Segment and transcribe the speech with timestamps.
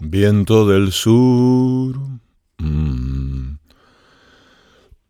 [0.00, 1.98] Viento del sur.
[2.58, 3.58] mm,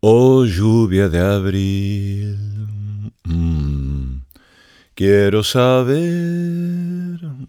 [0.01, 2.37] Oh lluvia de abril.
[3.25, 4.21] mm,
[4.95, 5.99] Quiero saber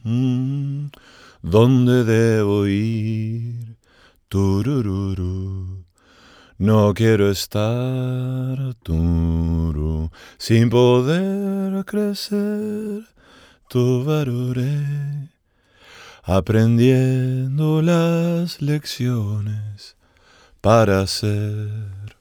[0.04, 0.90] mm,
[1.42, 3.76] dónde debo ir.
[4.28, 5.84] Turururu.
[6.58, 13.02] No quiero estar turu, sin poder crecer.
[13.68, 15.30] Tuvaruré
[16.22, 19.96] aprendiendo las lecciones
[20.60, 22.20] para ser.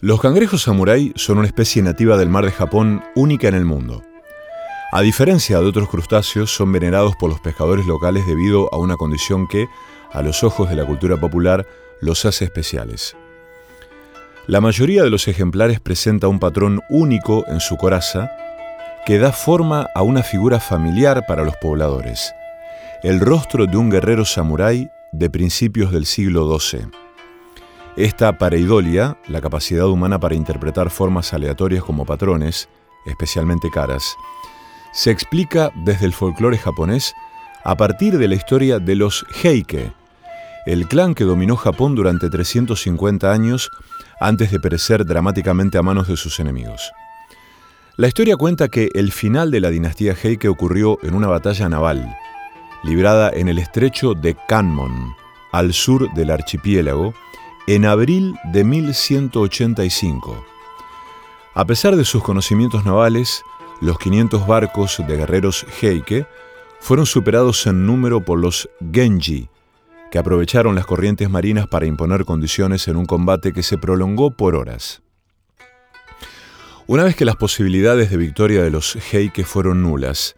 [0.00, 4.02] Los cangrejos samurái son una especie nativa del mar de Japón única en el mundo.
[4.94, 9.46] A diferencia de otros crustáceos, son venerados por los pescadores locales debido a una condición
[9.46, 9.66] que,
[10.12, 11.66] a los ojos de la cultura popular,
[12.02, 13.16] los hace especiales.
[14.46, 18.30] La mayoría de los ejemplares presenta un patrón único en su coraza
[19.06, 22.34] que da forma a una figura familiar para los pobladores,
[23.02, 26.88] el rostro de un guerrero samurái de principios del siglo XII.
[27.96, 32.68] Esta pareidolia, la capacidad humana para interpretar formas aleatorias como patrones,
[33.06, 34.16] especialmente caras,
[34.92, 37.14] se explica desde el folclore japonés
[37.64, 39.92] a partir de la historia de los Heike,
[40.66, 43.70] el clan que dominó Japón durante 350 años
[44.20, 46.92] antes de perecer dramáticamente a manos de sus enemigos.
[47.96, 52.16] La historia cuenta que el final de la dinastía Heike ocurrió en una batalla naval,
[52.82, 55.14] librada en el estrecho de Kanmon,
[55.52, 57.14] al sur del archipiélago,
[57.66, 60.44] en abril de 1185.
[61.54, 63.44] A pesar de sus conocimientos navales,
[63.82, 66.28] los 500 barcos de guerreros Heike
[66.78, 69.48] fueron superados en número por los Genji,
[70.12, 74.54] que aprovecharon las corrientes marinas para imponer condiciones en un combate que se prolongó por
[74.54, 75.02] horas.
[76.86, 80.36] Una vez que las posibilidades de victoria de los Heike fueron nulas,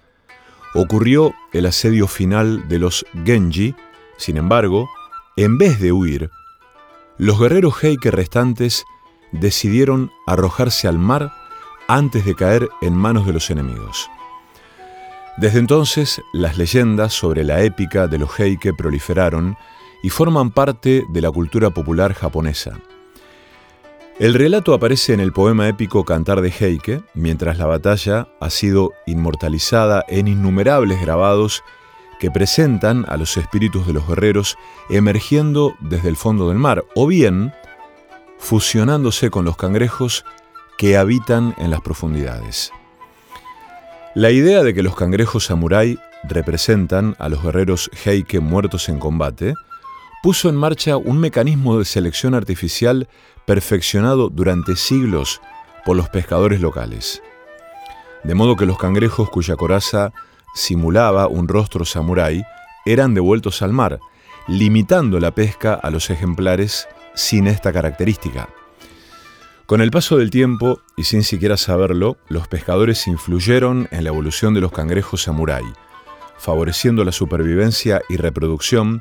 [0.73, 3.75] ocurrió el asedio final de los Genji,
[4.17, 4.89] sin embargo,
[5.37, 6.31] en vez de huir,
[7.19, 8.85] los guerreros Heike restantes
[9.33, 11.44] decidieron arrojarse al mar
[11.89, 14.09] antes de caer en manos de los enemigos.
[15.37, 19.57] Desde entonces, las leyendas sobre la épica de los Heike proliferaron
[20.03, 22.79] y forman parte de la cultura popular japonesa.
[24.21, 28.93] El relato aparece en el poema épico Cantar de Heike, mientras la batalla ha sido
[29.07, 31.65] inmortalizada en innumerables grabados
[32.21, 34.57] que presentan a los espíritus de los guerreros
[34.89, 37.53] emergiendo desde el fondo del mar, o bien
[38.39, 40.25] fusionándose con los cangrejos
[40.79, 42.73] que habitan en las profundidades.
[44.15, 45.99] La idea de que los cangrejos samurái
[46.29, 49.55] representan a los guerreros Heike muertos en combate
[50.23, 53.09] puso en marcha un mecanismo de selección artificial
[53.45, 55.41] perfeccionado durante siglos
[55.85, 57.23] por los pescadores locales.
[58.23, 60.13] De modo que los cangrejos cuya coraza
[60.55, 62.43] simulaba un rostro samurái
[62.87, 63.99] eran devueltos al mar,
[64.47, 68.49] limitando la pesca a los ejemplares sin esta característica.
[69.67, 74.53] Con el paso del tiempo, y sin siquiera saberlo, los pescadores influyeron en la evolución
[74.53, 75.65] de los cangrejos samurái,
[76.37, 79.01] favoreciendo la supervivencia y reproducción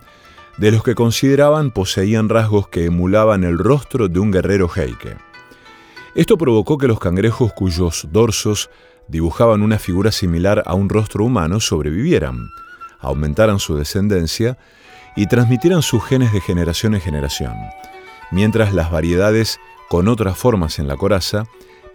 [0.57, 5.17] de los que consideraban poseían rasgos que emulaban el rostro de un guerrero heike.
[6.15, 8.69] Esto provocó que los cangrejos cuyos dorsos
[9.09, 12.49] dibujaban una figura similar a un rostro humano sobrevivieran,
[13.01, 14.57] aumentaran su descendencia
[15.17, 17.53] y transmitieran sus genes de generación en generación,
[18.31, 19.59] mientras las variedades
[19.89, 21.45] con otras formas en la coraza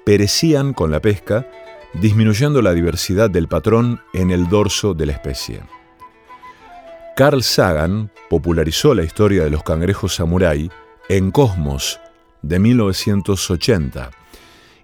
[0.04, 1.46] perecían con la pesca,
[1.94, 5.60] disminuyendo la diversidad del patrón en el dorso de la especie.
[7.16, 10.70] Carl Sagan popularizó la historia de los cangrejos samurái
[11.08, 12.00] en Cosmos
[12.42, 14.10] de 1980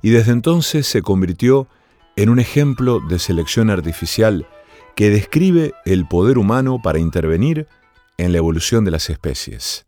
[0.03, 1.69] y desde entonces se convirtió
[2.17, 4.47] en un ejemplo de selección artificial
[4.95, 7.67] que describe el poder humano para intervenir
[8.19, 9.87] en la evolución de las especies.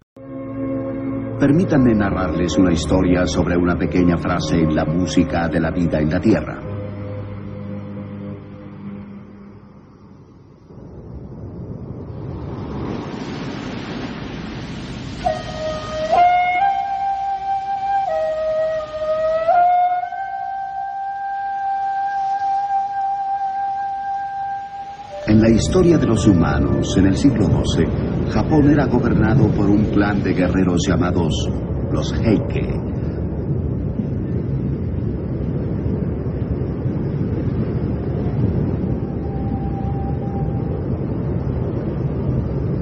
[1.38, 6.08] Permítanme narrarles una historia sobre una pequeña frase en la música de la vida en
[6.08, 6.62] la Tierra.
[25.26, 29.84] En la historia de los humanos, en el siglo XII, Japón era gobernado por un
[29.86, 31.48] clan de guerreros llamados
[31.92, 32.80] los Heike.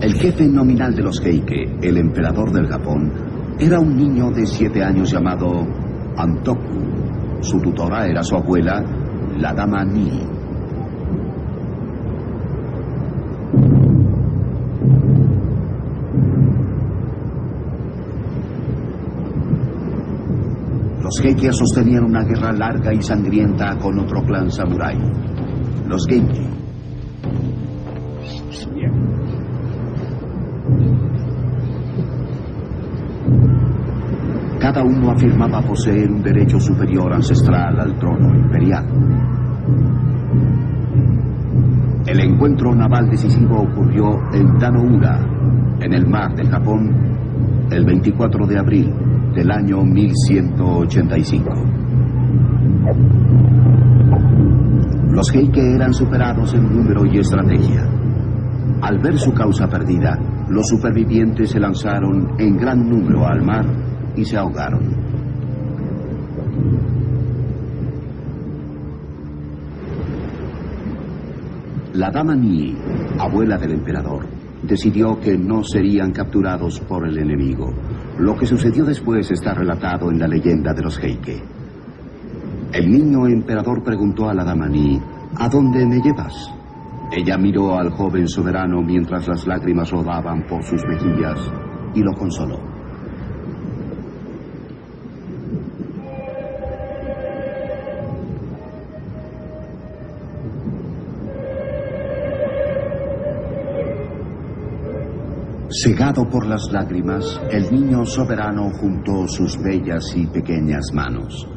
[0.00, 3.12] El jefe nominal de los Heike, el emperador del Japón,
[3.58, 5.66] era un niño de siete años llamado
[6.16, 7.40] Antoku.
[7.40, 8.82] Su tutora era su abuela,
[9.38, 10.33] la dama Ni.
[21.14, 24.98] Los Heike sostenían una guerra larga y sangrienta con otro clan samurái,
[25.86, 26.42] los Genji.
[34.58, 38.84] Cada uno afirmaba poseer un derecho superior ancestral al trono imperial.
[42.06, 45.20] El encuentro naval decisivo ocurrió en Tanoura,
[45.80, 46.90] en el mar del Japón,
[47.70, 48.92] el 24 de abril
[49.34, 51.50] del año 1185.
[55.10, 57.88] Los Heike eran superados en número y estrategia.
[58.82, 63.64] Al ver su causa perdida, los supervivientes se lanzaron en gran número al mar
[64.16, 65.04] y se ahogaron.
[71.94, 72.76] La dama Ni,
[73.18, 74.26] abuela del emperador,
[74.62, 77.72] decidió que no serían capturados por el enemigo.
[78.18, 81.42] Lo que sucedió después está relatado en la leyenda de los Heike.
[82.72, 85.00] El niño emperador preguntó a la dama Ni,
[85.36, 86.52] ¿a dónde me llevas?
[87.10, 91.38] Ella miró al joven soberano mientras las lágrimas rodaban por sus mejillas
[91.94, 92.73] y lo consoló.
[105.82, 111.48] Cegado por las lágrimas, el niño soberano juntó sus bellas y pequeñas manos.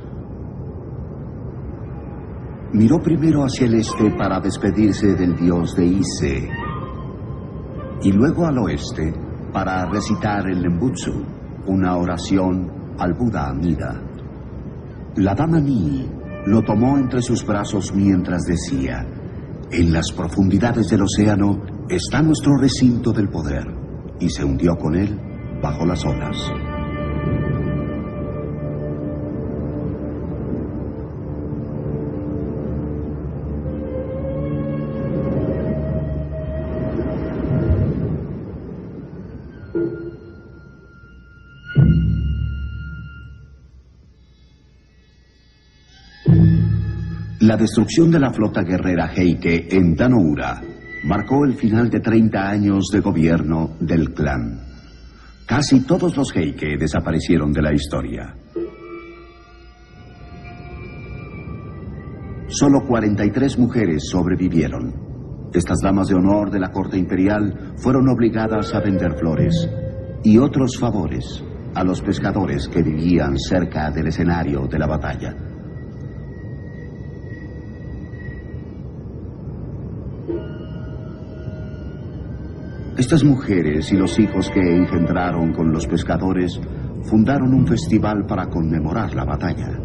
[2.74, 6.50] Miró primero hacia el este para despedirse del dios de Ise
[8.02, 9.14] y luego al oeste
[9.54, 11.13] para recitar el Nembutsu,
[11.68, 14.02] una oración al Buda Amida.
[15.18, 16.10] La dama Ni
[16.48, 19.06] lo tomó entre sus brazos mientras decía,
[19.70, 23.76] en las profundidades del océano está nuestro recinto del poder
[24.19, 25.19] y se hundió con él
[25.62, 26.38] bajo las olas.
[47.40, 50.62] La destrucción de la flota guerrera Heike en Danoura
[51.07, 54.59] marcó el final de 30 años de gobierno del clan.
[55.45, 58.36] Casi todos los Heike desaparecieron de la historia.
[62.50, 65.50] Solo 43 mujeres sobrevivieron.
[65.54, 69.69] Estas damas de honor de la corte imperial fueron obligadas a vender flores
[70.24, 71.42] y otros favores
[71.74, 75.56] a los pescadores que vivían cerca del escenario de la batalla.
[83.07, 86.59] Estas mujeres y los hijos que engendraron con los pescadores
[87.04, 89.80] fundaron un festival para conmemorar la batalla.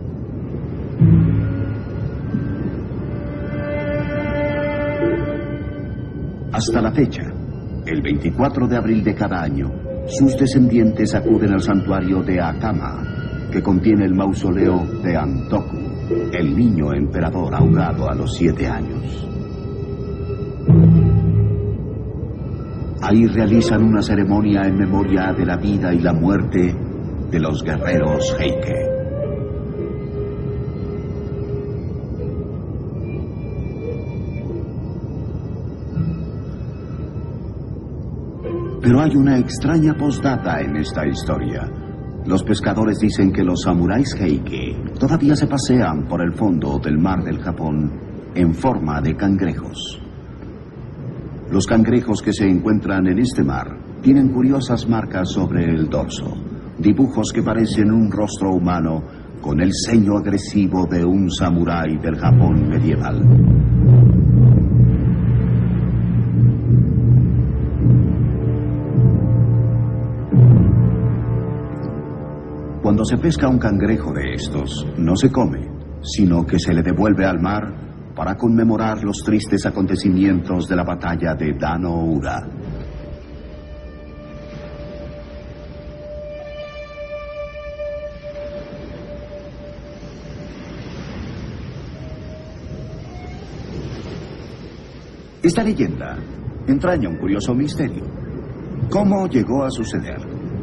[6.52, 7.22] Hasta la fecha,
[7.86, 9.70] el 24 de abril de cada año,
[10.08, 13.04] sus descendientes acuden al santuario de Akama,
[13.52, 15.78] que contiene el mausoleo de Antoku,
[16.32, 19.31] el niño emperador ahogado a los siete años.
[23.02, 26.72] Ahí realizan una ceremonia en memoria de la vida y la muerte
[27.32, 28.92] de los guerreros Heike.
[38.80, 41.68] Pero hay una extraña postdata en esta historia.
[42.24, 47.24] Los pescadores dicen que los samuráis Heike todavía se pasean por el fondo del mar
[47.24, 47.90] del Japón
[48.34, 50.01] en forma de cangrejos.
[51.52, 56.32] Los cangrejos que se encuentran en este mar tienen curiosas marcas sobre el dorso,
[56.78, 59.02] dibujos que parecen un rostro humano
[59.42, 63.20] con el ceño agresivo de un samurái del Japón medieval.
[72.80, 75.68] Cuando se pesca un cangrejo de estos, no se come,
[76.00, 77.91] sino que se le devuelve al mar
[78.22, 82.46] para conmemorar los tristes acontecimientos de la batalla de Dano-Ura.
[95.42, 96.16] Esta leyenda
[96.68, 98.04] entraña un curioso misterio.
[98.88, 100.20] ¿Cómo llegó a suceder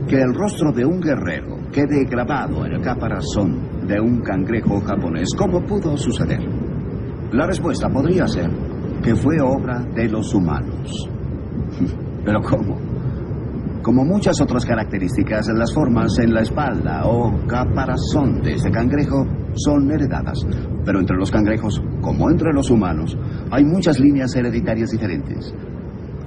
[0.07, 5.27] que el rostro de un guerrero quede grabado en el caparazón de un cangrejo japonés?
[5.37, 6.68] ¿Cómo pudo suceder?
[7.31, 8.49] La respuesta podría ser
[9.03, 11.07] que fue obra de los humanos.
[12.25, 12.77] Pero ¿cómo?
[13.81, 19.89] Como muchas otras características, las formas en la espalda o caparazón de este cangrejo son
[19.91, 20.39] heredadas.
[20.83, 23.17] Pero entre los cangrejos, como entre los humanos,
[23.51, 25.53] hay muchas líneas hereditarias diferentes.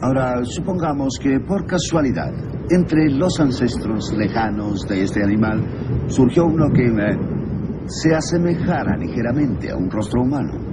[0.01, 2.33] Ahora, supongamos que por casualidad,
[2.71, 5.63] entre los ancestros lejanos de este animal,
[6.07, 7.19] surgió uno que eh,
[7.87, 10.72] se asemejara ligeramente a un rostro humano.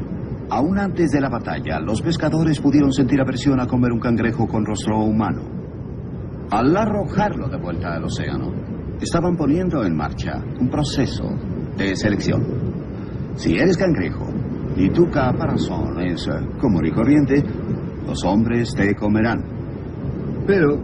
[0.51, 4.65] Aún antes de la batalla, los pescadores pudieron sentir aversión a comer un cangrejo con
[4.65, 5.44] rostro humano.
[6.50, 8.51] Al arrojarlo de vuelta al océano,
[9.00, 11.29] estaban poniendo en marcha un proceso
[11.77, 12.44] de selección.
[13.36, 14.25] Si eres cangrejo
[14.75, 16.27] y tu caparazón es
[16.60, 17.44] común y corriente,
[18.08, 19.44] los hombres te comerán.
[20.48, 20.79] Pero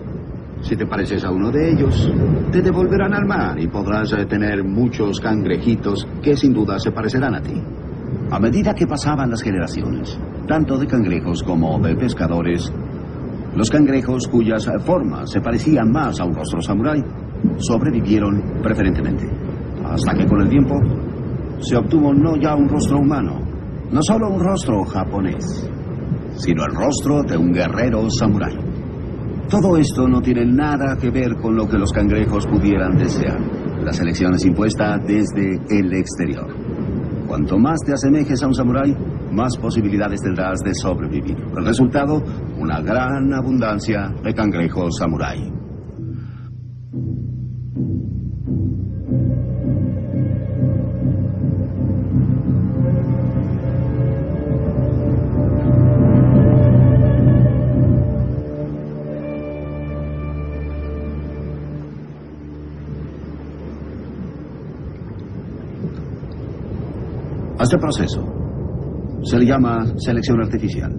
[0.62, 2.12] si te pareces a uno de ellos,
[2.51, 7.41] te devolverán al mar y podrás tener muchos cangrejitos que sin duda se parecerán a
[7.41, 7.62] ti.
[8.32, 10.17] A medida que pasaban las generaciones,
[10.48, 12.72] tanto de cangrejos como de pescadores,
[13.55, 17.03] los cangrejos cuyas formas se parecían más a un rostro samurái
[17.58, 19.29] sobrevivieron preferentemente.
[19.86, 20.75] Hasta que con el tiempo
[21.60, 23.39] se obtuvo no ya un rostro humano,
[23.91, 25.70] no solo un rostro japonés,
[26.36, 28.58] sino el rostro de un guerrero samurái.
[29.50, 33.39] Todo esto no tiene nada que ver con lo que los cangrejos pudieran desear.
[33.84, 36.64] La selección es impuesta desde el exterior.
[37.35, 38.95] Cuanto más te asemejes a un samurái,
[39.33, 41.35] más posibilidades tendrás de sobrevivir.
[41.35, 42.23] El resultado,
[42.57, 45.54] una gran abundancia de cangrejos samurái.
[67.75, 68.24] Este proceso
[69.24, 70.94] se le llama selección artificial.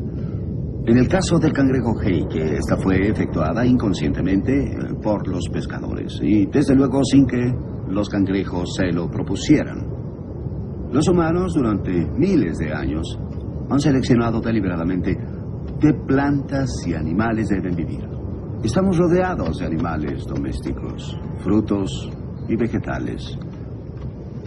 [0.85, 1.95] En el caso del cangrejo
[2.28, 7.52] que esta fue efectuada inconscientemente eh, por los pescadores y desde luego sin que
[7.88, 9.87] los cangrejos se lo propusieran.
[10.92, 13.18] Los humanos durante miles de años
[13.71, 15.16] han seleccionado deliberadamente
[15.80, 18.06] qué plantas y animales deben vivir.
[18.62, 22.11] Estamos rodeados de animales domésticos, frutos
[22.49, 23.38] y vegetales.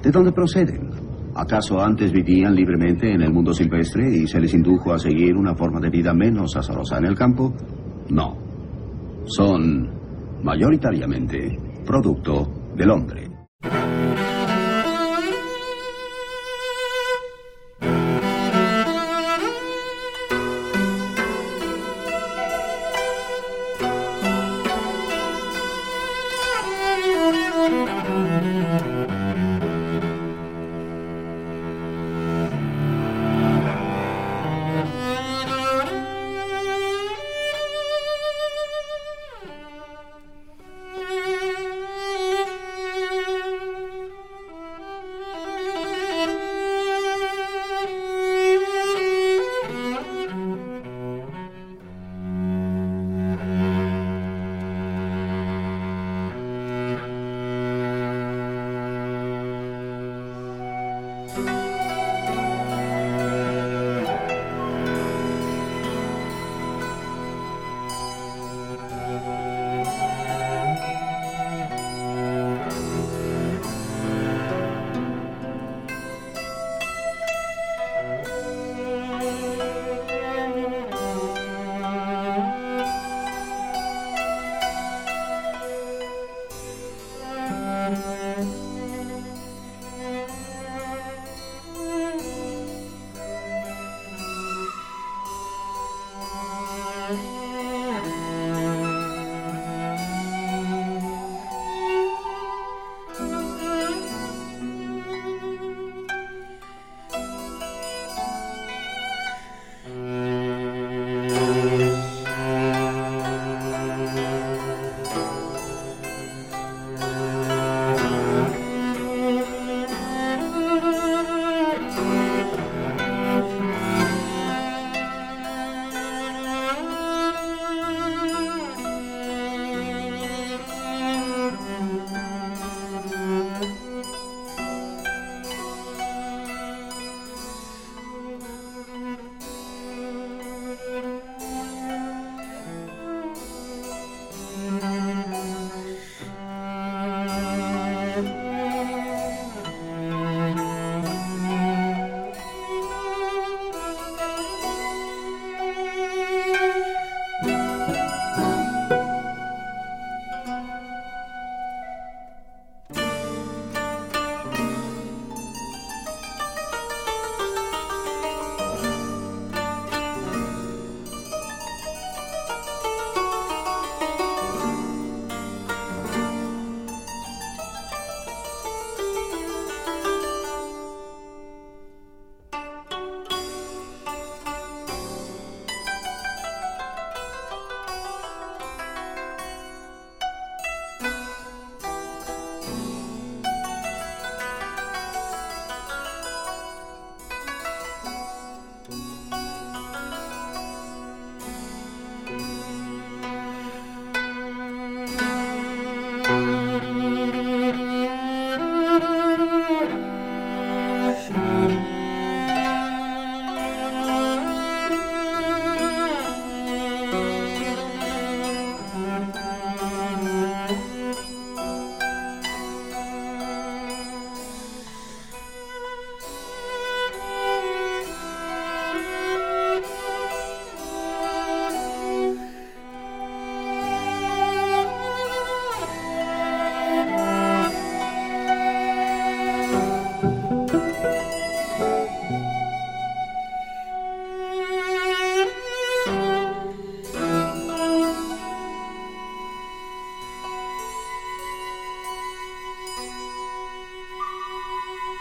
[0.03, 0.98] ¿De dónde proceden?
[1.35, 5.55] ¿Acaso antes vivían libremente en el mundo silvestre y se les indujo a seguir una
[5.55, 7.53] forma de vida menos azarosa en el campo?
[8.09, 8.37] No.
[9.25, 9.89] Son
[10.43, 13.28] mayoritariamente producto del hombre.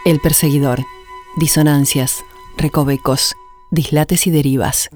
[0.09, 0.87] El perseguidor.
[1.35, 2.25] Disonancias,
[2.57, 3.35] recovecos,
[3.69, 4.89] dislates y derivas.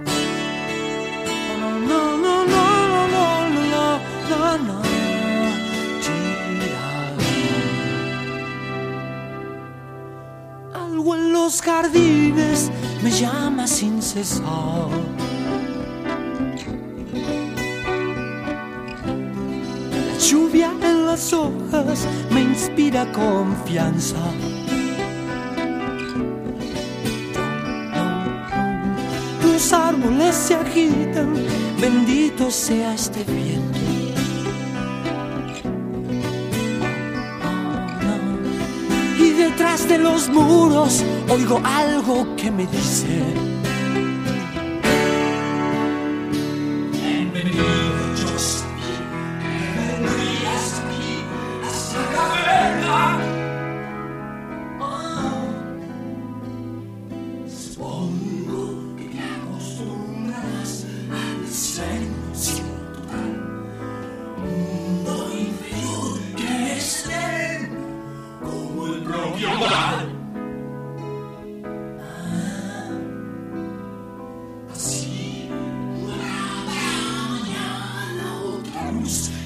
[10.73, 12.71] Algo en los jardines
[13.04, 14.89] me llama sin cesar.
[20.08, 24.17] La lluvia en las hojas me inspira confianza.
[30.03, 31.33] árboles se agitan,
[31.79, 33.79] bendito sea este viento.
[39.17, 43.52] Y detrás de los muros oigo algo que me dice.
[79.03, 79.42] used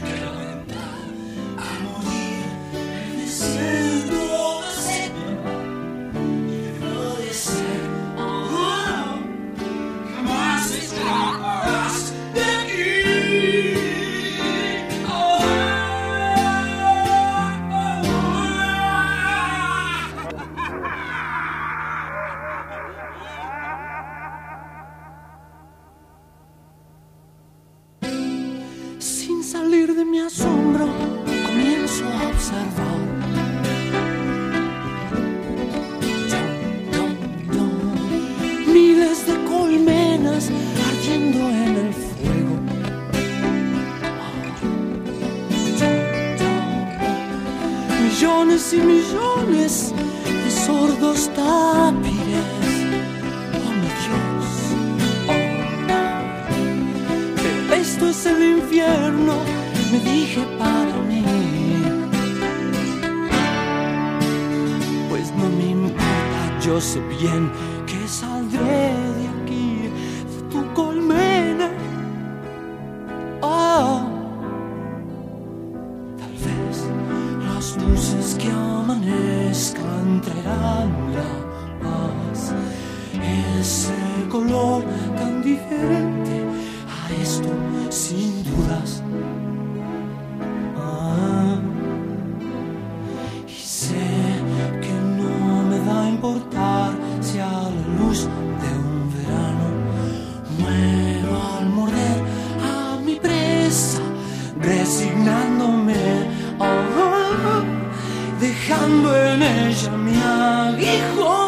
[108.39, 111.46] dejando en ella mi aguijón.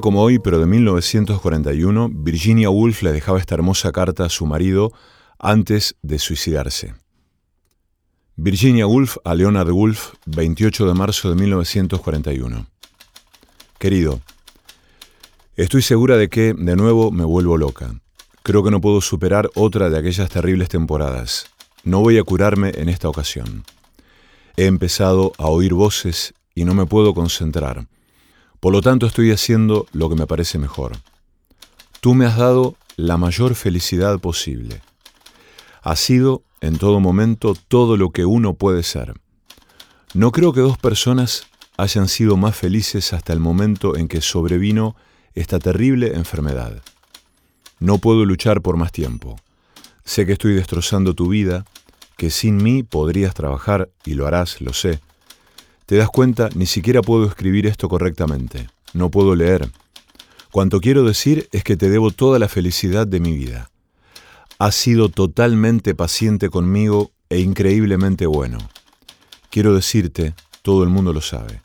[0.00, 4.92] como hoy, pero de 1941, Virginia Woolf le dejaba esta hermosa carta a su marido
[5.38, 6.94] antes de suicidarse.
[8.36, 12.66] Virginia Woolf a Leonard Woolf, 28 de marzo de 1941.
[13.78, 14.20] Querido,
[15.56, 17.94] estoy segura de que, de nuevo, me vuelvo loca.
[18.42, 21.46] Creo que no puedo superar otra de aquellas terribles temporadas.
[21.84, 23.64] No voy a curarme en esta ocasión.
[24.56, 27.86] He empezado a oír voces y no me puedo concentrar.
[28.62, 30.92] Por lo tanto, estoy haciendo lo que me parece mejor.
[32.00, 34.82] Tú me has dado la mayor felicidad posible.
[35.82, 39.14] Ha sido en todo momento todo lo que uno puede ser.
[40.14, 44.94] No creo que dos personas hayan sido más felices hasta el momento en que sobrevino
[45.34, 46.82] esta terrible enfermedad.
[47.80, 49.40] No puedo luchar por más tiempo.
[50.04, 51.64] Sé que estoy destrozando tu vida,
[52.16, 55.00] que sin mí podrías trabajar y lo harás, lo sé.
[55.86, 58.68] Te das cuenta, ni siquiera puedo escribir esto correctamente.
[58.92, 59.70] No puedo leer.
[60.50, 63.70] Cuanto quiero decir es que te debo toda la felicidad de mi vida.
[64.58, 68.58] Has sido totalmente paciente conmigo e increíblemente bueno.
[69.50, 71.62] Quiero decirte, todo el mundo lo sabe.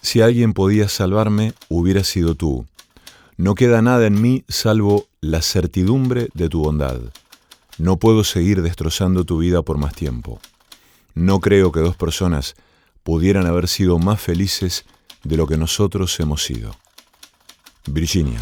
[0.00, 2.66] Si alguien podía salvarme, hubiera sido tú.
[3.36, 7.00] No queda nada en mí salvo la certidumbre de tu bondad.
[7.78, 10.40] No puedo seguir destrozando tu vida por más tiempo.
[11.14, 12.54] No creo que dos personas
[13.04, 14.84] pudieran haber sido más felices
[15.22, 16.74] de lo que nosotros hemos sido.
[17.86, 18.40] Virginia.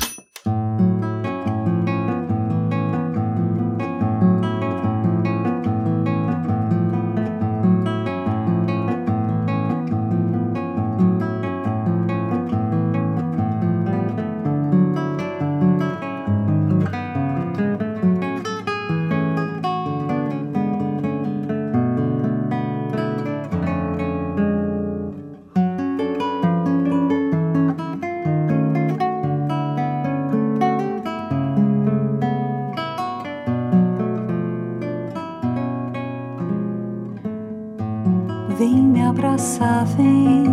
[39.96, 40.44] vem,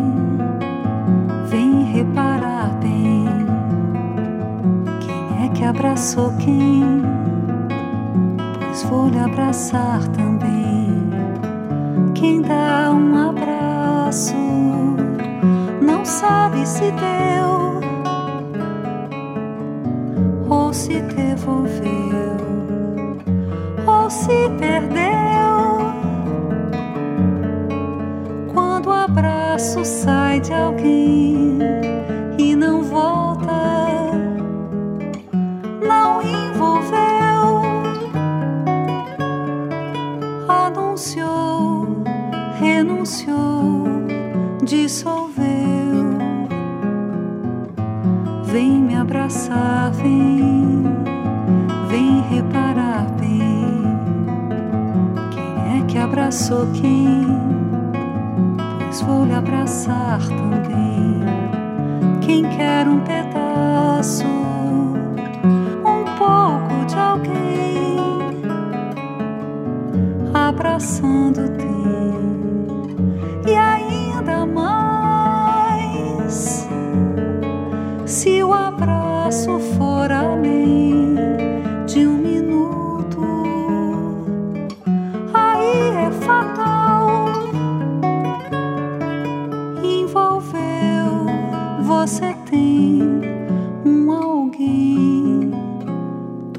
[1.47, 3.25] vem reparar bem.
[4.99, 7.03] Quem é que abraçou quem?
[8.59, 11.09] Pois vou lhe abraçar também.
[12.13, 13.28] Quem dá uma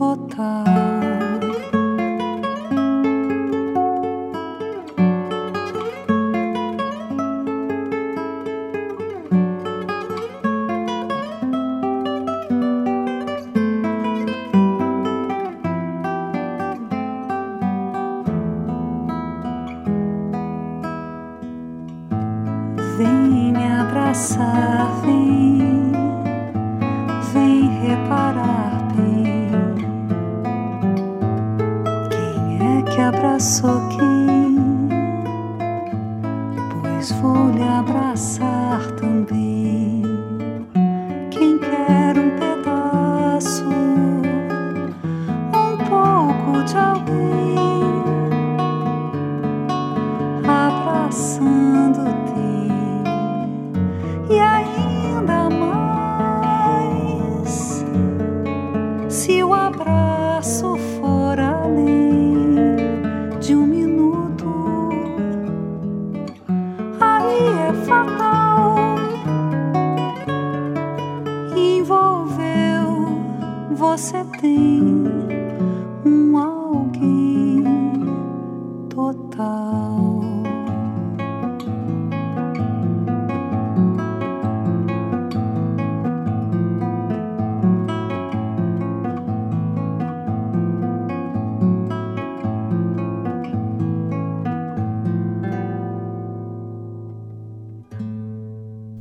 [0.01, 1.00] 不大。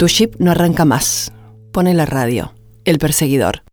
[0.10, 1.32] Ship no arranca más.
[1.72, 2.54] Pone la radio.
[2.86, 3.63] El perseguidor.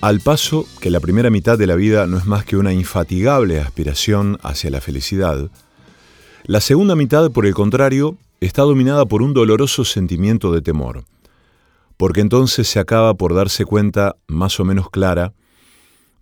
[0.00, 3.60] Al paso que la primera mitad de la vida no es más que una infatigable
[3.60, 5.50] aspiración hacia la felicidad,
[6.44, 11.04] la segunda mitad, por el contrario, está dominada por un doloroso sentimiento de temor,
[11.98, 15.34] porque entonces se acaba por darse cuenta más o menos clara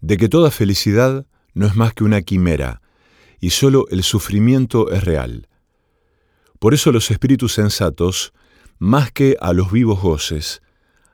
[0.00, 2.82] de que toda felicidad no es más que una quimera,
[3.38, 5.46] y sólo el sufrimiento es real.
[6.58, 8.32] Por eso los espíritus sensatos,
[8.80, 10.62] más que a los vivos goces,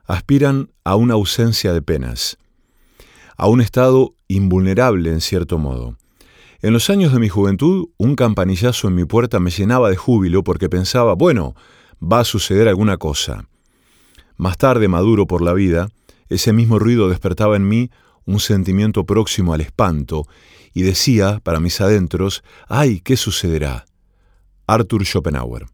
[0.07, 2.39] aspiran a una ausencia de penas,
[3.37, 5.97] a un estado invulnerable en cierto modo.
[6.63, 10.43] En los años de mi juventud, un campanillazo en mi puerta me llenaba de júbilo
[10.43, 11.55] porque pensaba, bueno,
[12.01, 13.49] va a suceder alguna cosa.
[14.37, 15.89] Más tarde, maduro por la vida,
[16.29, 17.91] ese mismo ruido despertaba en mí
[18.25, 20.27] un sentimiento próximo al espanto
[20.73, 23.85] y decía, para mis adentros, ¡ay, qué sucederá!
[24.67, 25.67] Arthur Schopenhauer.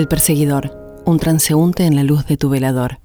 [0.00, 3.00] El perseguidor, un transeúnte en la luz de tu velador.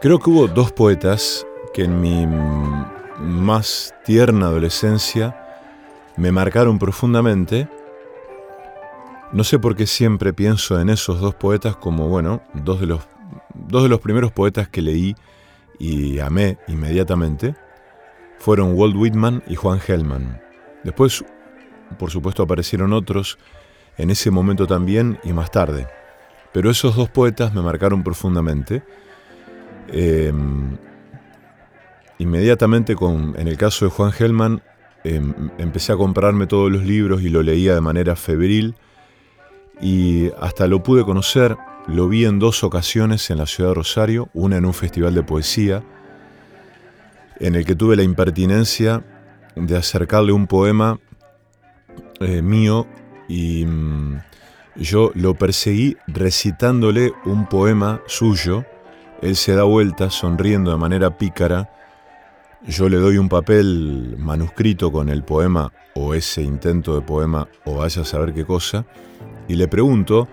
[0.00, 2.28] Creo que hubo dos poetas que en mi
[3.18, 5.36] más tierna adolescencia
[6.16, 7.66] me marcaron profundamente.
[9.34, 13.00] No sé por qué siempre pienso en esos dos poetas como, bueno, dos de los,
[13.54, 15.14] dos de los primeros poetas que leí
[15.78, 17.54] y amé inmediatamente.
[18.38, 20.40] Fueron Walt Whitman y Juan Hellman.
[20.84, 21.24] Después,
[21.98, 23.38] por supuesto, aparecieron otros
[23.98, 25.86] en ese momento también y más tarde.
[26.54, 28.82] Pero esos dos poetas me marcaron profundamente
[29.88, 30.76] Em,
[32.18, 34.62] inmediatamente, con, en el caso de Juan Gelman,
[35.04, 38.74] em, empecé a comprarme todos los libros y lo leía de manera febril
[39.80, 41.56] y hasta lo pude conocer,
[41.86, 45.22] lo vi en dos ocasiones en la ciudad de Rosario, una en un festival de
[45.22, 45.82] poesía,
[47.40, 49.04] en el que tuve la impertinencia
[49.56, 50.98] de acercarle un poema
[52.20, 52.86] eh, mío
[53.28, 54.20] y mm,
[54.76, 58.64] yo lo perseguí recitándole un poema suyo
[59.24, 61.70] él se da vuelta, sonriendo de manera pícara.
[62.66, 67.76] Yo le doy un papel manuscrito con el poema o ese intento de poema o
[67.76, 68.84] vaya a saber qué cosa,
[69.48, 70.28] y le pregunto,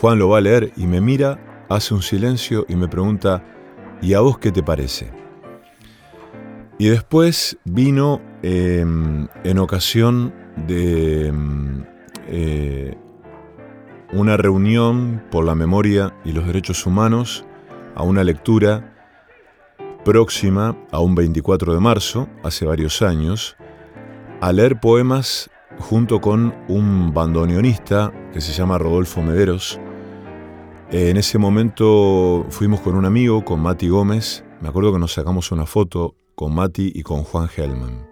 [0.00, 3.44] Juan lo va a leer y me mira, hace un silencio y me pregunta,
[4.02, 5.12] ¿y a vos qué te parece?
[6.78, 10.34] Y después vino em, en ocasión
[10.66, 11.84] de em,
[12.28, 12.96] eh,
[14.12, 17.44] una reunión por la memoria y los derechos humanos
[17.94, 18.92] a una lectura
[20.04, 23.56] próxima a un 24 de marzo, hace varios años,
[24.40, 29.78] a leer poemas junto con un bandoneonista que se llama Rodolfo Mederos.
[30.90, 34.44] En ese momento fuimos con un amigo, con Mati Gómez.
[34.60, 38.08] Me acuerdo que nos sacamos una foto con Mati y con Juan Helman.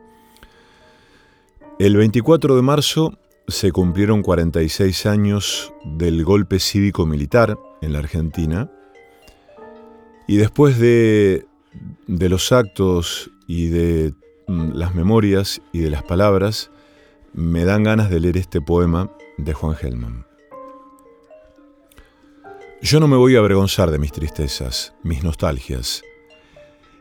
[1.81, 3.19] El 24 de marzo
[3.49, 8.71] se cumplieron 46 años del golpe cívico-militar en la Argentina
[10.29, 11.47] y después de,
[12.07, 14.15] los actos y de
[14.47, 16.71] mm, las memorias y de las palabras,
[17.35, 20.27] me dan ganas de leer este poema de Juan Gelman.
[22.83, 26.03] Yo no me voy a avergonzar de mis tristezas, mis nostalgias.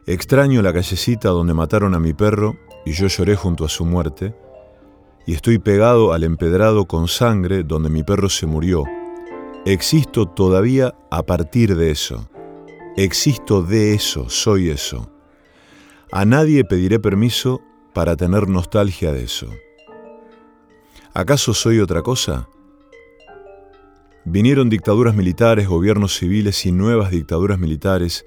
[0.05, 2.55] Extraño la callecita donde mataron a mi perro
[2.85, 4.33] y yo lloré junto a su muerte,
[5.25, 8.83] y estoy pegado al empedrado con sangre donde mi perro se murió.
[9.65, 12.27] Existo todavía a partir de eso.
[12.95, 15.11] Existo de eso, soy eso.
[16.11, 17.61] A nadie pediré permiso
[17.93, 19.47] para tener nostalgia de eso.
[21.13, 22.47] ¿Acaso soy otra cosa?
[24.23, 28.25] Vinieron dictaduras militares, gobiernos civiles y nuevas dictaduras militares,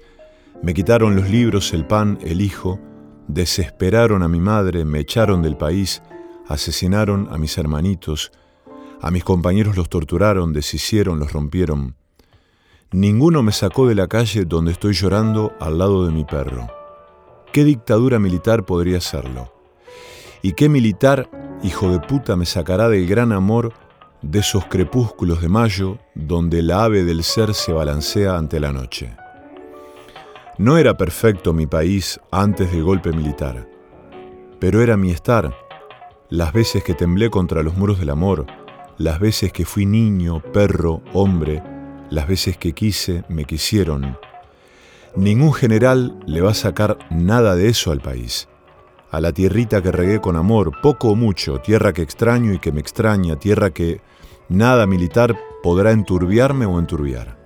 [0.61, 2.79] me quitaron los libros, el pan, el hijo,
[3.27, 6.03] desesperaron a mi madre, me echaron del país,
[6.47, 8.31] asesinaron a mis hermanitos,
[9.01, 11.95] a mis compañeros los torturaron, deshicieron, los rompieron.
[12.91, 16.67] Ninguno me sacó de la calle donde estoy llorando al lado de mi perro.
[17.51, 19.54] ¿Qué dictadura militar podría serlo?
[20.45, 21.27] ¿Y qué militar,
[21.63, 23.73] hijo de puta, me sacará del gran amor
[24.21, 29.15] de esos crepúsculos de mayo donde la ave del ser se balancea ante la noche?
[30.59, 33.67] No era perfecto mi país antes del golpe militar,
[34.59, 35.51] pero era mi estar,
[36.29, 38.45] las veces que temblé contra los muros del amor,
[38.99, 41.63] las veces que fui niño, perro, hombre,
[42.11, 44.15] las veces que quise, me quisieron.
[45.15, 48.47] Ningún general le va a sacar nada de eso al país.
[49.15, 52.73] A la tierrita que regué con amor, poco o mucho, tierra que extraño y que
[52.73, 54.01] me extraña, tierra que
[54.49, 57.37] nada militar podrá enturbiarme o enturbiar.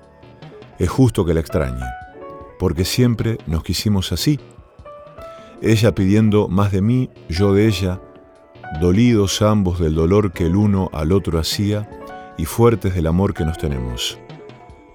[0.80, 1.86] Es justo que la extrañe,
[2.58, 4.40] porque siempre nos quisimos así.
[5.62, 8.02] Ella pidiendo más de mí, yo de ella,
[8.82, 11.88] dolidos ambos del dolor que el uno al otro hacía
[12.36, 14.18] y fuertes del amor que nos tenemos.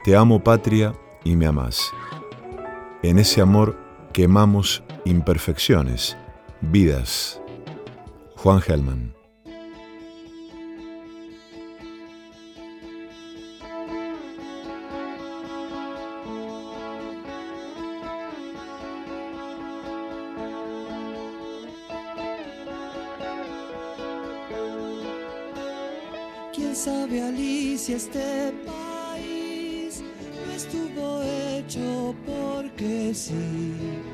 [0.03, 1.93] Te amo patria y me amas.
[3.05, 3.79] En ese amor
[4.13, 6.17] quemamos imperfecciones,
[6.71, 7.41] vidas.
[8.37, 9.15] Juan Gelman.
[26.55, 28.53] ¿Quién sabe Alicia este
[30.55, 34.14] estuvo hecho porque sí.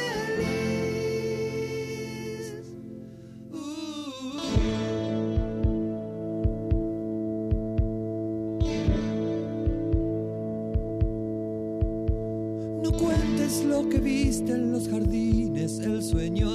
[14.71, 16.49] Los jardines, el sueño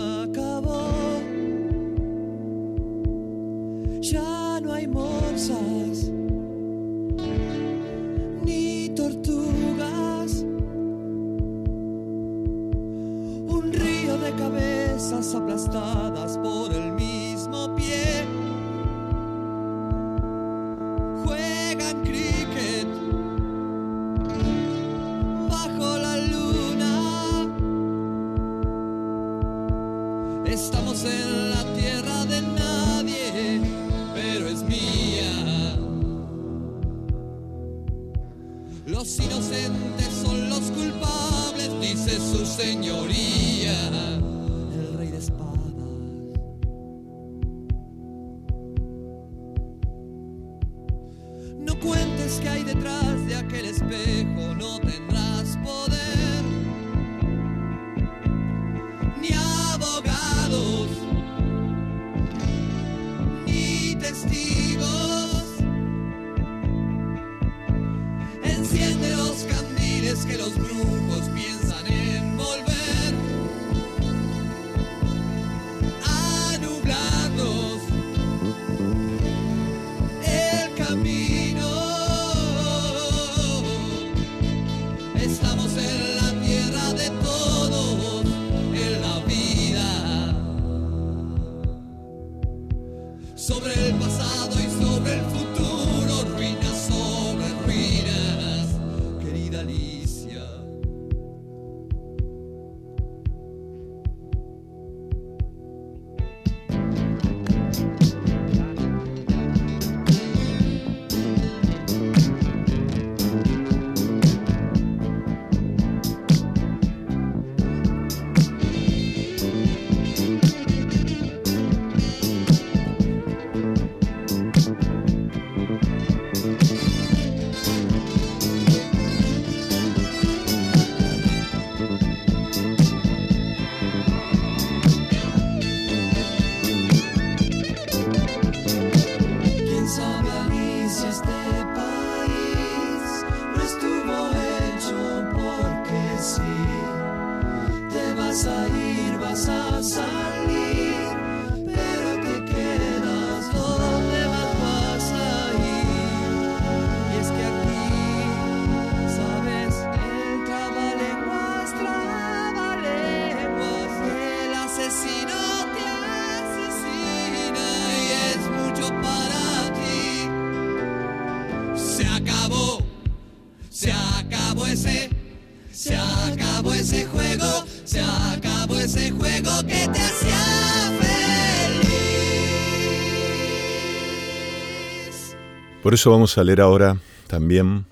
[185.87, 187.87] Por eso vamos a leer ahora también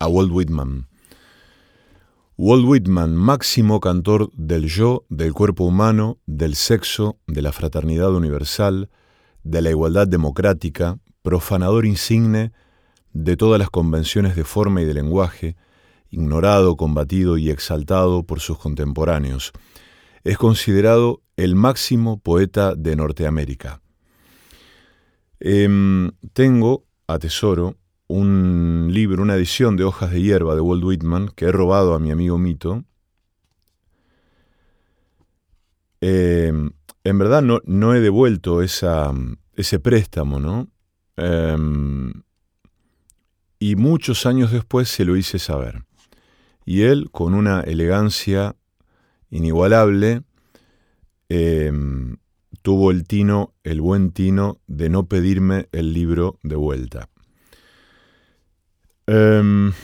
[0.00, 0.88] a Walt Whitman.
[2.36, 8.90] Walt Whitman, máximo cantor del yo, del cuerpo humano, del sexo, de la fraternidad universal,
[9.44, 12.50] de la igualdad democrática, profanador insigne
[13.12, 15.54] de todas las convenciones de forma y de lenguaje,
[16.10, 19.52] ignorado, combatido y exaltado por sus contemporáneos.
[20.24, 23.82] Es considerado el máximo poeta de Norteamérica.
[25.38, 27.76] Em, tengo, atesoro,
[28.06, 31.98] un libro, una edición de Hojas de Hierba de Walt Whitman que he robado a
[31.98, 32.84] mi amigo Mito.
[36.00, 36.70] Em,
[37.02, 39.12] en verdad no, no he devuelto esa,
[39.54, 40.68] ese préstamo, ¿no?
[41.16, 42.12] Em,
[43.58, 45.84] y muchos años después se lo hice saber.
[46.66, 48.56] Y él, con una elegancia
[49.30, 50.22] inigualable,
[51.28, 52.16] em,
[52.64, 57.10] tuvo el tino, el buen tino, de no pedirme el libro de vuelta.
[59.06, 59.74] Em,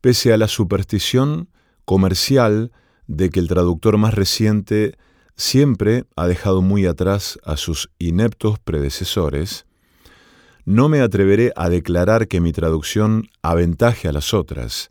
[0.00, 1.50] pese a la superstición
[1.84, 2.72] comercial
[3.06, 4.96] de que el traductor más reciente
[5.40, 9.64] siempre ha dejado muy atrás a sus ineptos predecesores,
[10.66, 14.90] no me atreveré a declarar que mi traducción aventaje a las otras.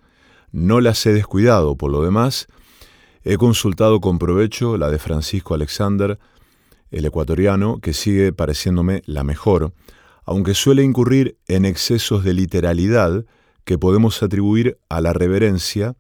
[0.52, 2.48] No las he descuidado, por lo demás,
[3.24, 6.18] he consultado con provecho la de Francisco Alexander,
[6.90, 9.74] el ecuatoriano, que sigue pareciéndome la mejor,
[10.26, 13.24] aunque suele incurrir en excesos de literalidad
[13.66, 15.96] que podemos atribuir a la reverencia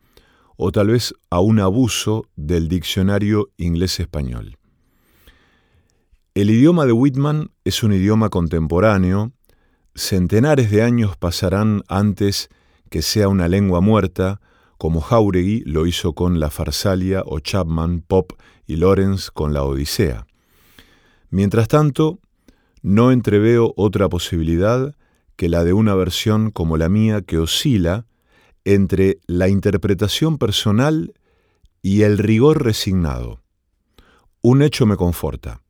[0.62, 4.57] o tal vez a un abuso del diccionario inglés-español.
[6.36, 9.32] El idioma de Whitman es un idioma contemporáneo,
[9.95, 12.49] centenares de años pasarán antes
[12.89, 14.41] que sea una lengua muerta,
[14.78, 18.34] como Jauregui lo hizo con la Farsalia o Chapman, Pop
[18.68, 20.28] y Lawrence con la Odisea.
[21.30, 22.20] Mientras tanto,
[22.82, 24.93] no entreveo otra posibilidad
[25.38, 28.07] que la de una versión como la mía que oscila
[28.66, 31.14] entre la interpretación personal
[31.82, 33.41] y el rigor resignado.
[34.41, 35.62] Un hecho me conforta.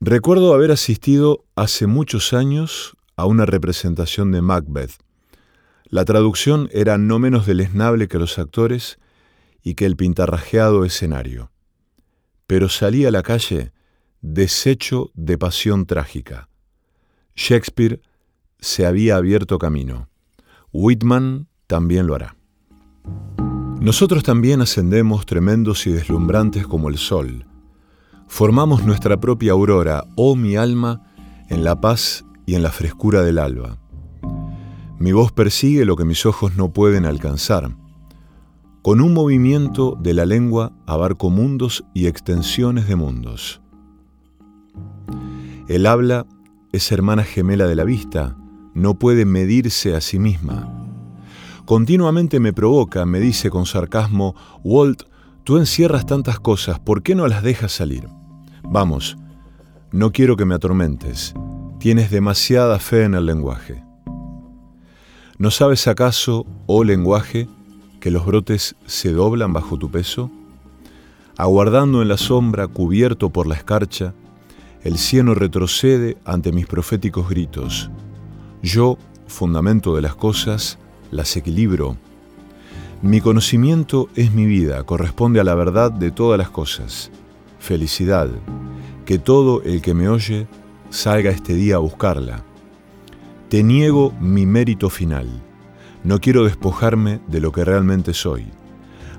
[0.00, 4.92] Recuerdo haber asistido hace muchos años a una representación de Macbeth.
[5.84, 8.98] La traducción era no menos deleznable que los actores
[9.62, 11.50] y que el pintarrajeado escenario.
[12.46, 13.72] Pero salí a la calle
[14.20, 16.48] deshecho de pasión trágica.
[17.36, 18.00] Shakespeare
[18.58, 20.08] se había abierto camino.
[20.76, 22.36] Whitman también lo hará.
[23.80, 27.46] Nosotros también ascendemos tremendos y deslumbrantes como el sol.
[28.26, 31.00] Formamos nuestra propia aurora, oh mi alma,
[31.48, 33.78] en la paz y en la frescura del alba.
[34.98, 37.76] Mi voz persigue lo que mis ojos no pueden alcanzar.
[38.82, 43.60] Con un movimiento de la lengua abarco mundos y extensiones de mundos.
[45.68, 46.26] El habla
[46.72, 48.36] es hermana gemela de la vista,
[48.74, 50.68] no puede medirse a sí misma.
[51.64, 55.04] Continuamente me provoca, me dice con sarcasmo, Walt,
[55.44, 58.06] tú encierras tantas cosas, ¿por qué no las dejas salir?
[58.62, 59.16] Vamos,
[59.92, 61.34] no quiero que me atormentes,
[61.78, 63.82] tienes demasiada fe en el lenguaje.
[65.38, 67.48] ¿No sabes acaso, oh lenguaje,
[68.00, 70.30] que los brotes se doblan bajo tu peso?
[71.36, 74.14] Aguardando en la sombra, cubierto por la escarcha,
[74.82, 77.90] el cielo retrocede ante mis proféticos gritos.
[78.64, 78.96] Yo,
[79.26, 80.78] fundamento de las cosas,
[81.10, 81.98] las equilibro.
[83.02, 87.10] Mi conocimiento es mi vida, corresponde a la verdad de todas las cosas.
[87.58, 88.30] Felicidad,
[89.04, 90.46] que todo el que me oye
[90.88, 92.42] salga este día a buscarla.
[93.50, 95.28] Te niego mi mérito final.
[96.02, 98.46] No quiero despojarme de lo que realmente soy.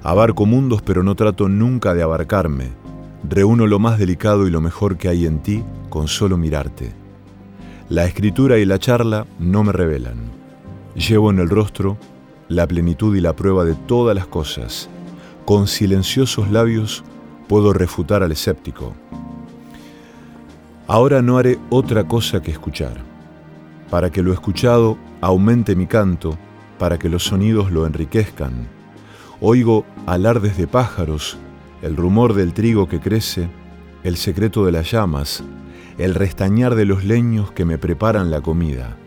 [0.02, 2.72] Abarco mundos pero no trato nunca de abarcarme
[3.30, 7.05] Reúno lo más delicado y lo mejor que hay en ti con solo mirarte.
[7.90, 10.32] La escritura y la charla no me revelan.
[10.96, 11.98] Llevo en el rostro
[12.48, 14.90] la plenitud y la prueba de todas las cosas.
[15.46, 17.04] Con silenciosos labios
[17.48, 18.96] puedo refutar al escéptico.
[20.88, 22.98] Ahora no haré otra cosa que escuchar,
[23.92, 26.40] para que lo escuchado aumente mi canto,
[26.80, 28.68] para que los sonidos lo enriquezcan.
[29.42, 31.38] Oigo alardes de pájaros
[31.84, 33.48] el rumor del trigo que crece,
[34.04, 35.44] el secreto de las llamas,
[35.98, 38.98] el restañar de los leños que me preparan la comida.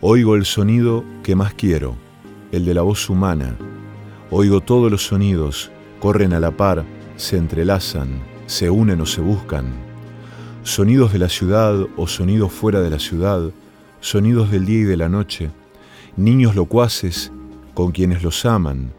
[0.00, 1.96] Oigo el sonido que más quiero,
[2.50, 3.56] el de la voz humana.
[4.30, 6.84] Oigo todos los sonidos, corren a la par,
[7.16, 9.66] se entrelazan, se unen o se buscan.
[10.64, 13.50] Sonidos de la ciudad o sonidos fuera de la ciudad,
[14.00, 15.50] sonidos del día y de la noche,
[16.16, 17.30] niños locuaces
[17.74, 18.92] con quienes los aman,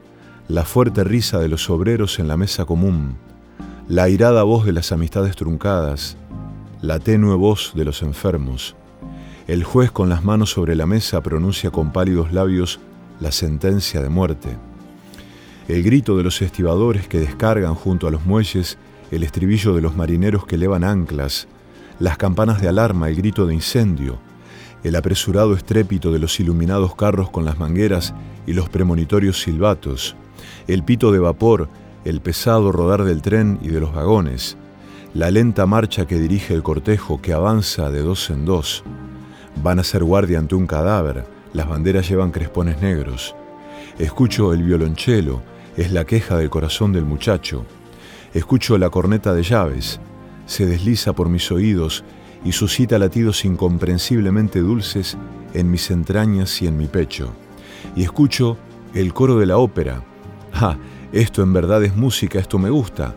[0.48, 3.18] la fuerte risa de los obreros en la mesa común,
[3.88, 6.18] la airada voz de las amistades truncadas,
[6.84, 8.76] la tenue voz de los enfermos.
[9.48, 12.82] El juez con las manos sobre la mesa pronuncia con pálidos labios
[13.22, 14.50] la sentencia de muerte.
[15.70, 18.78] El grito de los estibadores que descargan junto a los muelles,
[19.12, 21.48] el estribillo de los marineros que elevan anclas,
[22.00, 24.20] las campanas de alarma, el grito de incendio,
[24.84, 28.14] el apresurado estrépito de los iluminados carros con las mangueras
[28.46, 30.18] y los premonitorios silbatos,
[30.68, 31.70] el pito de vapor,
[32.04, 34.58] el pesado rodar del tren y de los vagones,
[35.14, 38.84] la lenta marcha que dirige el cortejo que avanza de dos en dos.
[39.62, 43.36] Van a ser guardia ante un cadáver, las banderas llevan crespones negros.
[44.00, 45.44] Escucho el violonchelo,
[45.78, 47.64] es la queja del corazón del muchacho.
[48.34, 50.00] Escucho la corneta de llaves,
[50.48, 52.04] se desliza por mis oídos
[52.44, 55.16] y suscita latidos incomprensiblemente dulces
[55.54, 57.32] en mis entrañas y en mi pecho.
[57.96, 58.58] Y escucho
[58.96, 60.04] el coro de la ópera.
[60.54, 60.76] ¡Ah!
[61.12, 63.14] Esto en verdad es música, esto me gusta.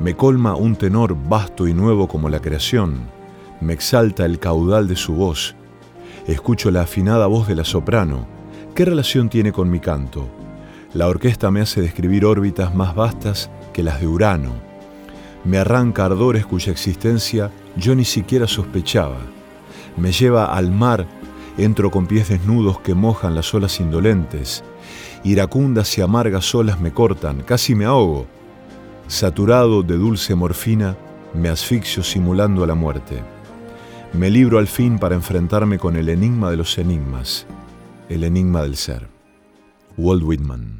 [0.00, 3.00] Me colma un tenor vasto y nuevo como la creación.
[3.60, 5.54] Me exalta el caudal de su voz.
[6.26, 8.26] Escucho la afinada voz de la soprano.
[8.74, 10.26] ¿Qué relación tiene con mi canto?
[10.94, 14.54] La orquesta me hace describir órbitas más vastas que las de Urano.
[15.44, 19.18] Me arranca ardores cuya existencia yo ni siquiera sospechaba.
[19.98, 21.06] Me lleva al mar,
[21.58, 24.64] entro con pies desnudos que mojan las olas indolentes.
[25.24, 28.39] Iracundas y amargas olas me cortan, casi me ahogo.
[29.10, 30.96] Saturado de dulce morfina,
[31.34, 33.20] me asfixio simulando a la muerte.
[34.12, 37.44] Me libro al fin para enfrentarme con el enigma de los enigmas,
[38.08, 39.08] el enigma del ser.
[39.96, 40.79] Walt Whitman.